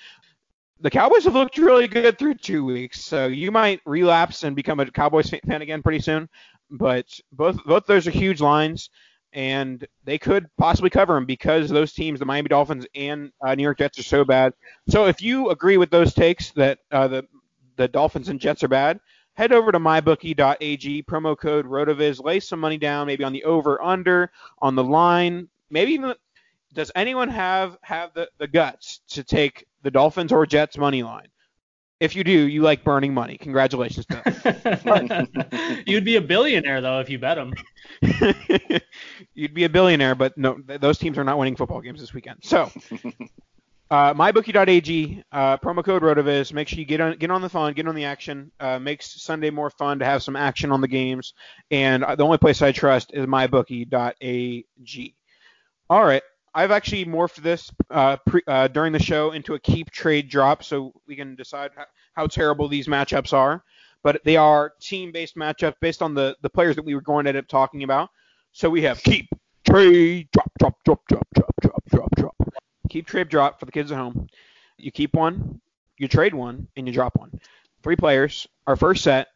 [0.82, 4.80] the Cowboys have looked really good through two weeks, so you might relapse and become
[4.80, 6.28] a Cowboys fan again pretty soon.
[6.70, 8.90] But both both those are huge lines,
[9.32, 13.62] and they could possibly cover them because those teams, the Miami Dolphins and uh, New
[13.62, 14.54] York Jets, are so bad.
[14.88, 17.26] So if you agree with those takes that uh, the
[17.76, 18.98] the Dolphins and Jets are bad,
[19.34, 23.80] head over to mybookie.ag, promo code RotoViz, lay some money down, maybe on the over
[23.80, 26.14] under, on the line, maybe even.
[26.74, 31.28] Does anyone have have the, the guts to take the Dolphins or Jets money line.
[32.02, 33.38] If you do, you like burning money.
[33.38, 37.52] Congratulations to You'd be a billionaire though if you bet them.
[39.34, 42.40] You'd be a billionaire, but no, those teams are not winning football games this weekend.
[42.42, 42.72] So,
[43.92, 46.52] uh, mybookie.ag, uh, promo code Rotoviz.
[46.52, 48.50] Make sure you get on get on the phone, get on the action.
[48.58, 51.34] Uh, makes Sunday more fun to have some action on the games.
[51.70, 55.14] And the only place I trust is mybookie.ag.
[55.88, 56.22] All right,
[56.54, 60.62] I've actually morphed this uh, pre, uh, during the show into a keep trade drop,
[60.62, 63.64] so we can decide how, how terrible these matchups are.
[64.02, 67.30] But they are team-based matchups based on the the players that we were going to
[67.30, 68.10] end up talking about.
[68.52, 69.28] So we have keep
[69.66, 72.36] trade drop drop drop drop drop drop drop drop.
[72.90, 74.26] Keep trade drop for the kids at home.
[74.76, 75.60] You keep one,
[75.96, 77.40] you trade one, and you drop one.
[77.82, 78.46] Three players.
[78.66, 79.28] Our first set,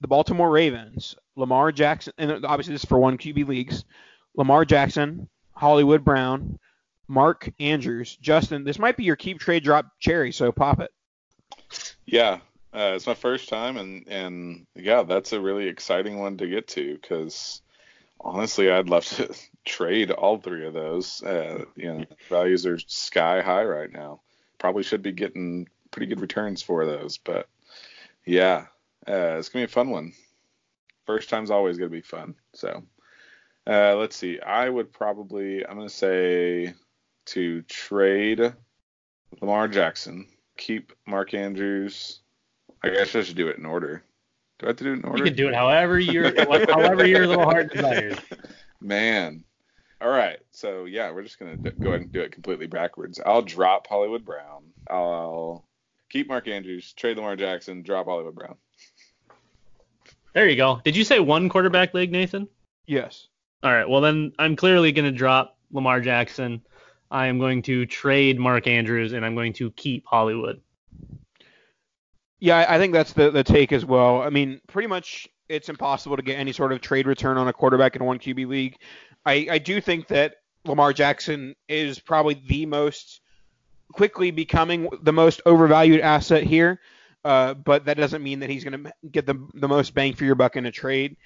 [0.00, 3.84] the Baltimore Ravens, Lamar Jackson, and obviously this is for one QB leagues.
[4.36, 6.58] Lamar Jackson, Hollywood Brown,
[7.08, 8.16] Mark Andrews.
[8.16, 10.92] Justin, this might be your keep trade drop cherry, so pop it.
[12.04, 12.40] Yeah,
[12.74, 16.68] uh, it's my first time, and and yeah, that's a really exciting one to get
[16.68, 17.62] to because
[18.20, 21.22] honestly, I'd love to trade all three of those.
[21.22, 24.20] Uh, you know, values are sky high right now.
[24.58, 27.48] Probably should be getting pretty good returns for those, but
[28.26, 28.66] yeah,
[29.08, 30.12] uh, it's gonna be a fun one.
[31.06, 32.82] First time's always gonna be fun, so.
[33.66, 34.40] Uh, let's see.
[34.40, 36.74] I would probably, I'm going to say
[37.26, 38.52] to trade
[39.40, 42.20] Lamar Jackson, keep Mark Andrews.
[42.82, 44.04] I guess I should do it in order.
[44.58, 45.18] Do I have to do it in order?
[45.18, 46.32] You can do it however your
[46.70, 48.16] however your little heart desires.
[48.80, 49.44] Man.
[50.00, 50.38] All right.
[50.50, 53.20] So yeah, we're just gonna go ahead and do it completely backwards.
[53.24, 54.64] I'll drop Hollywood Brown.
[54.88, 55.64] I'll
[56.08, 58.56] keep Mark Andrews, trade Lamar Jackson, drop Hollywood Brown.
[60.32, 60.80] There you go.
[60.84, 62.48] Did you say one quarterback league, Nathan?
[62.86, 63.28] Yes.
[63.62, 63.88] All right.
[63.88, 66.62] Well, then I'm clearly going to drop Lamar Jackson.
[67.10, 70.60] I am going to trade Mark Andrews and I'm going to keep Hollywood.
[72.38, 74.20] Yeah, I think that's the the take as well.
[74.20, 77.52] I mean, pretty much it's impossible to get any sort of trade return on a
[77.52, 78.76] quarterback in one QB league.
[79.24, 83.20] I, I do think that Lamar Jackson is probably the most
[83.92, 86.80] quickly becoming the most overvalued asset here.
[87.26, 90.24] Uh, but that doesn't mean that he's going to get the the most bang for
[90.24, 91.16] your buck in a trade.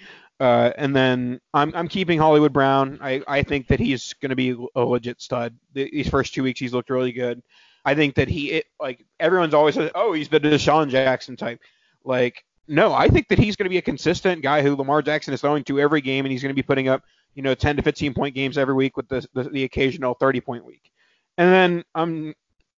[0.40, 2.98] Uh, and then I'm I'm keeping Hollywood Brown.
[3.02, 5.54] I, I think that he's going to be a legit stud.
[5.74, 7.42] These first two weeks he's looked really good.
[7.84, 11.60] I think that he it, like everyone's always says, oh he's the DeSean Jackson type.
[12.02, 15.34] Like no, I think that he's going to be a consistent guy who Lamar Jackson
[15.34, 17.02] is throwing to every game, and he's going to be putting up
[17.34, 20.40] you know 10 to 15 point games every week with the the, the occasional 30
[20.40, 20.90] point week.
[21.36, 22.32] And then I'm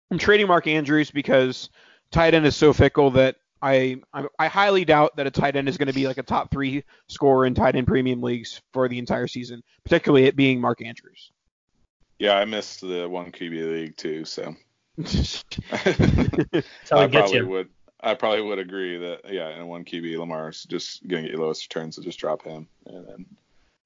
[0.09, 1.69] I'm trading Mark Andrews because
[2.11, 5.69] tight end is so fickle that I, I, I highly doubt that a tight end
[5.69, 8.87] is going to be like a top three scorer in tight end premium leagues for
[8.87, 11.31] the entire season, particularly it being Mark Andrews.
[12.19, 14.55] Yeah, I missed the one QB league too, so
[15.71, 16.63] I
[17.07, 17.47] probably you.
[17.47, 17.69] would.
[18.03, 21.63] I probably would agree that yeah, in one QB, Lamar's just gonna get your lowest
[21.65, 23.25] returns, so just drop him, and then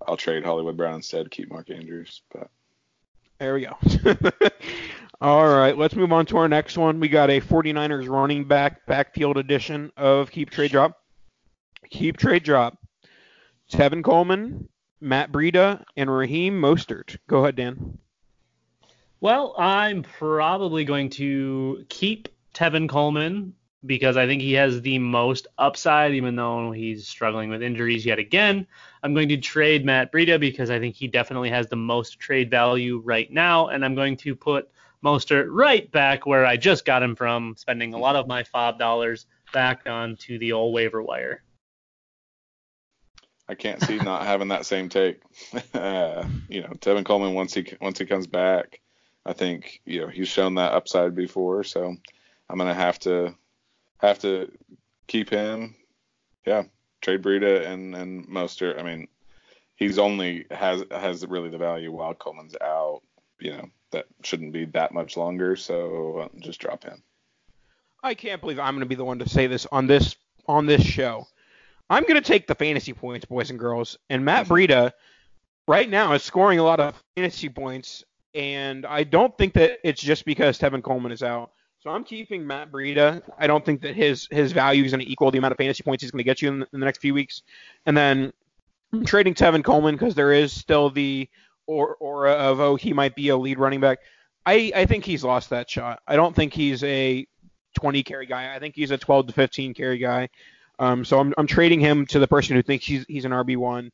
[0.08, 2.22] I'll trade Hollywood Brown instead, keep Mark Andrews.
[2.32, 2.50] But
[3.40, 3.78] there we go.
[5.22, 7.00] All right, let's move on to our next one.
[7.00, 11.02] We got a 49ers running back backfield edition of Keep Trade Drop.
[11.90, 12.78] Keep Trade Drop.
[13.72, 14.68] Tevin Coleman,
[15.00, 17.18] Matt Breida, and Raheem Mostert.
[17.28, 17.98] Go ahead, Dan.
[19.22, 23.54] Well, I'm probably going to keep Tevin Coleman
[23.86, 28.20] because I think he has the most upside, even though he's struggling with injuries yet
[28.20, 28.68] again.
[29.02, 32.52] I'm going to trade Matt Breida because I think he definitely has the most trade
[32.52, 34.70] value right now, and I'm going to put
[35.06, 38.80] Mostert right back where I just got him from, spending a lot of my FAAB
[38.80, 41.44] dollars back onto the old waiver wire.
[43.48, 45.22] I can't see not having that same take.
[45.76, 48.82] uh, you know, Tevin Coleman once he once he comes back,
[49.26, 51.96] I think you know he's shown that upside before, so
[52.50, 53.36] I'm gonna have to
[53.98, 54.52] have to
[55.06, 55.76] keep him.
[56.48, 56.64] Yeah,
[57.02, 58.80] trade Breida and and Mostert.
[58.80, 59.08] I mean,
[59.76, 63.04] he's only has has really the value while Coleman's out.
[63.40, 67.02] You know, that shouldn't be that much longer, so uh, just drop him.
[68.04, 70.16] I can't believe I'm going to be the one to say this on this
[70.48, 71.26] on this show.
[71.90, 74.92] I'm going to take the fantasy points, boys and girls, and Matt Breida
[75.68, 80.02] right now is scoring a lot of fantasy points, and I don't think that it's
[80.02, 81.52] just because Tevin Coleman is out.
[81.80, 83.22] So I'm keeping Matt Breida.
[83.38, 85.84] I don't think that his his value is going to equal the amount of fantasy
[85.84, 87.44] points he's going to get you in the, in the next few weeks.
[87.86, 88.34] And then
[88.92, 91.30] I'm trading Tevin Coleman because there is still the
[91.68, 94.00] or aura of oh he might be a lead running back.
[94.46, 96.02] I I think he's lost that shot.
[96.08, 97.28] I don't think he's a
[97.76, 98.56] 20 carry guy.
[98.56, 100.30] I think he's a 12 to 15 carry guy.
[100.80, 103.58] Um, so I'm I'm trading him to the person who thinks he's he's an RB
[103.58, 103.92] one,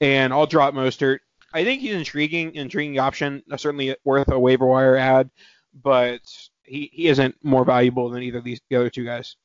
[0.00, 1.18] and I'll drop Mostert.
[1.52, 3.42] I think he's intriguing, intriguing option.
[3.50, 5.30] Uh, certainly worth a waiver wire ad,
[5.82, 6.20] but
[6.62, 9.36] he, he isn't more valuable than either of these the other two guys.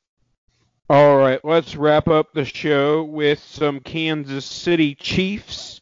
[0.88, 5.80] All right, let's wrap up the show with some Kansas City Chiefs.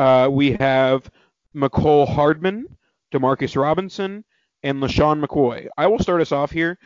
[0.00, 1.10] Uh, we have
[1.54, 2.64] Mecole Hardman,
[3.12, 4.24] Demarcus Robinson,
[4.62, 5.68] and LeSean McCoy.
[5.76, 6.78] I will start us off here.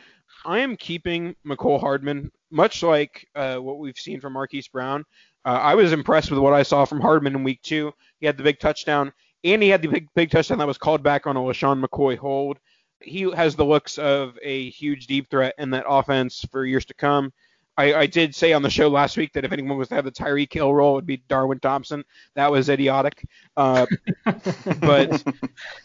[0.45, 5.05] I am keeping Mecole Hardman, much like uh, what we've seen from Marquise Brown.
[5.45, 7.93] Uh, I was impressed with what I saw from Hardman in week two.
[8.19, 9.13] He had the big touchdown,
[9.45, 12.17] and he had the big, big touchdown that was called back on a LeSean McCoy
[12.17, 12.57] hold.
[12.99, 16.93] He has the looks of a huge deep threat in that offense for years to
[16.93, 17.31] come.
[17.77, 20.05] I, I, did say on the show last week that if anyone was to have
[20.05, 22.05] the Tyreek Hill role, it would be Darwin Thompson.
[22.35, 23.25] That was idiotic.
[23.57, 23.85] Uh,
[24.25, 25.31] but uh,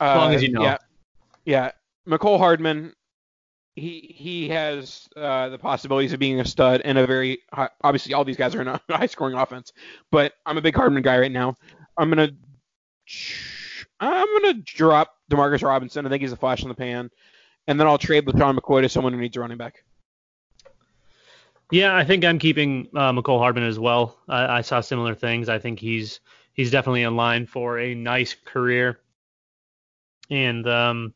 [0.00, 0.62] as long as you know.
[0.62, 0.78] Yeah,
[1.44, 1.70] yeah.
[2.06, 2.94] Mecole Hardman,
[3.74, 8.14] he he has uh, the possibilities of being a stud and a very high, obviously
[8.14, 9.72] all these guys are in a high scoring offense.
[10.10, 11.56] But I'm a big Hardman guy right now.
[11.96, 12.30] I'm gonna
[13.98, 16.06] I'm gonna drop Demarcus Robinson.
[16.06, 17.10] I think he's a flash in the pan,
[17.66, 19.84] and then I'll trade LeSean McCoy to someone who needs a running back.
[21.70, 24.18] Yeah, I think I'm keeping uh, Mecole Hardman as well.
[24.28, 25.48] I, I, saw similar things.
[25.48, 26.20] I think he's
[26.52, 28.98] he's definitely in line for a nice career,
[30.30, 31.14] and um,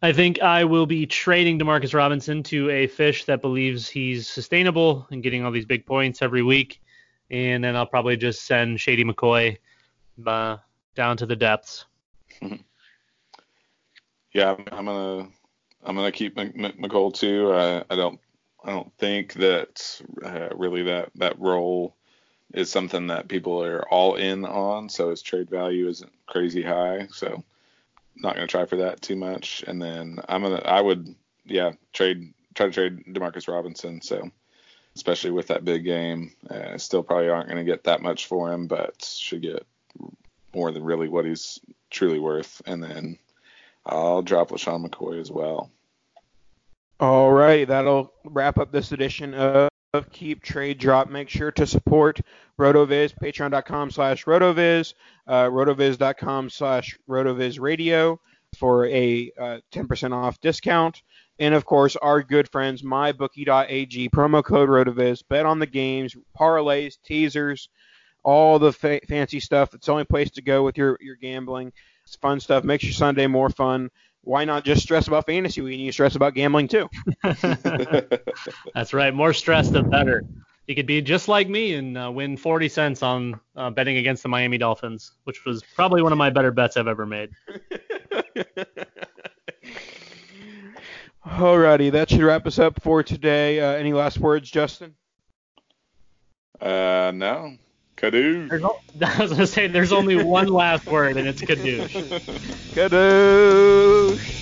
[0.00, 5.06] I think I will be trading Demarcus Robinson to a fish that believes he's sustainable
[5.10, 6.80] and getting all these big points every week,
[7.30, 9.58] and then I'll probably just send Shady McCoy
[10.24, 10.58] uh,
[10.94, 11.86] down to the depths.
[14.32, 15.28] yeah, I'm gonna
[15.84, 17.52] I'm gonna keep Mecole too.
[17.52, 18.20] I, I don't
[18.64, 21.96] I don't think that uh, really that that role
[22.54, 24.88] is something that people are all in on.
[24.88, 27.08] So his trade value isn't crazy high.
[27.12, 27.42] So
[28.16, 29.64] not gonna try for that too much.
[29.66, 34.00] And then I'm gonna I would yeah trade try to trade Demarcus Robinson.
[34.00, 34.30] So
[34.94, 38.66] especially with that big game, uh, still probably aren't gonna get that much for him,
[38.66, 39.66] but should get
[40.54, 41.58] more than really what he's
[41.90, 42.60] truly worth.
[42.66, 43.18] And then
[43.84, 45.70] I'll drop LeSean McCoy as well.
[47.02, 49.68] All right, that'll wrap up this edition of
[50.12, 51.10] Keep Trade Drop.
[51.10, 52.20] Make sure to support
[52.60, 54.94] RotoViz, patreon.com slash RotoViz,
[55.26, 58.20] uh, rotoviz.com slash RotoViz Radio
[58.56, 61.02] for a uh, 10% off discount.
[61.40, 66.98] And of course, our good friends, mybookie.ag, promo code RotoViz, bet on the games, parlays,
[67.04, 67.68] teasers,
[68.22, 69.74] all the fa- fancy stuff.
[69.74, 71.72] It's the only place to go with your, your gambling.
[72.04, 72.62] It's fun stuff.
[72.62, 73.90] Makes your Sunday more fun.
[74.24, 76.88] Why not just stress about fantasy We need to stress about gambling too?
[78.74, 79.12] That's right.
[79.12, 80.24] More stress, the better.
[80.66, 84.22] You could be just like me and uh, win 40 cents on uh, betting against
[84.22, 87.30] the Miami Dolphins, which was probably one of my better bets I've ever made.
[91.26, 93.60] Alrighty, that should wrap us up for today.
[93.60, 94.94] Uh, any last words, Justin?
[96.60, 97.56] Uh, no.
[98.02, 98.48] Kadoosh.
[98.48, 101.92] There's o- I was gonna say there's only one last word, and it's kadoosh.
[102.74, 104.38] Kadoosh.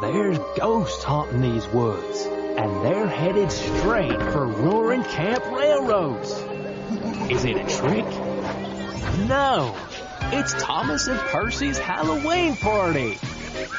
[0.00, 6.51] There's ghosts haunting these woods, and they're headed straight for Roaring Camp Railroads.
[7.32, 8.04] Is it a trick?
[9.26, 9.74] No,
[10.32, 13.18] it's Thomas and Percy's Halloween party.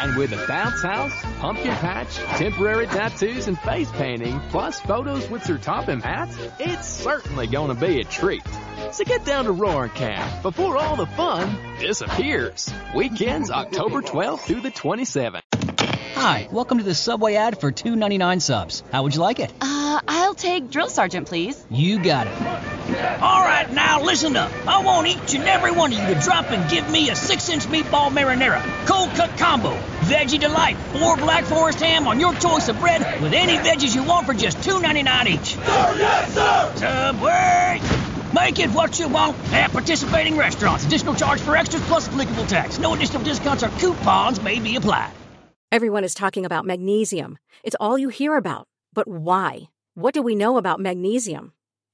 [0.01, 5.45] And with a bounce house, pumpkin patch, temporary tattoos, and face painting, plus photos with
[5.45, 8.41] Sir Topham Hatt's, it's certainly gonna be a treat.
[8.91, 12.73] So get down to Roaring Camp before all the fun disappears.
[12.95, 15.41] Weekends October 12th through the 27th.
[16.15, 18.83] Hi, welcome to the Subway ad for $2.99 subs.
[18.91, 19.53] How would you like it?
[19.61, 21.63] Uh, I'll take Drill Sergeant, please.
[21.69, 22.72] You got it.
[22.95, 24.51] All right, now listen up.
[24.67, 27.65] I want each and every one of you to drop and give me a six-inch
[27.65, 32.79] meatball marinara, cold cut combo, veggie delight, or Black Forest ham on your choice of
[32.79, 35.55] bread with any veggies you want for just $2.99 each.
[35.55, 36.73] Sir, yes, sir.
[36.75, 37.81] Subway.
[38.33, 40.85] Make it what you want at participating restaurants.
[40.85, 42.79] Additional charge for extras plus applicable tax.
[42.79, 45.11] No additional discounts or coupons may be applied.
[45.71, 47.37] Everyone is talking about magnesium.
[47.63, 48.67] It's all you hear about.
[48.93, 49.69] But why?
[49.95, 51.53] What do we know about magnesium?